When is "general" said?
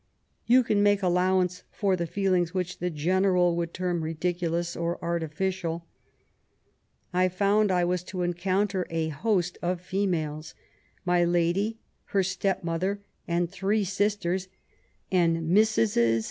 2.89-3.55